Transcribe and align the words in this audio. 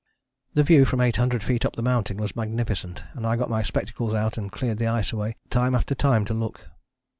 "The 0.55 0.63
view 0.63 0.83
from 0.85 0.99
eight 0.99 1.17
hundred 1.17 1.43
feet 1.43 1.63
up 1.63 1.75
the 1.75 1.83
mountain 1.83 2.17
was 2.17 2.35
magnificent 2.35 3.03
and 3.13 3.23
I 3.27 3.35
got 3.35 3.51
my 3.51 3.61
spectacles 3.61 4.15
out 4.15 4.35
and 4.35 4.51
cleared 4.51 4.79
the 4.79 4.87
ice 4.87 5.13
away 5.13 5.35
time 5.51 5.75
after 5.75 5.93
time 5.93 6.25
to 6.25 6.33
look. 6.33 6.71